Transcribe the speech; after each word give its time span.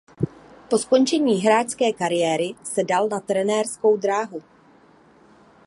Po 0.69 0.77
skončení 0.77 1.41
hráčské 1.41 1.93
kariéry 1.93 2.53
se 2.63 2.83
dal 2.83 3.07
na 3.09 3.19
trenérskou 3.19 3.97
dráhu. 3.97 4.41